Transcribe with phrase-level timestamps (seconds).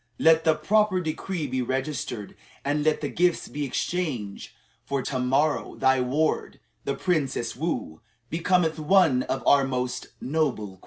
[0.17, 4.49] Let the proper decree be registered, and let the gifts be exchanged;
[4.83, 10.79] for to morrow thy ward, the Princess Woo, becometh one of our most noble queens."